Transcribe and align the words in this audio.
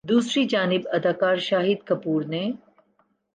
دوسری 0.03 0.43
جانب 0.45 0.87
اداکار 0.93 1.37
شاہد 1.47 1.85
کپور 1.87 2.21
نے 2.25 2.43